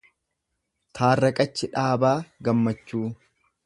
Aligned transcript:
Taarreqech 0.99 1.63
Dhaabaa 1.77 2.17
Gammachuu 2.49 3.09